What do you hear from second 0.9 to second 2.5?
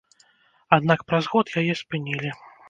праз год яе спынілі.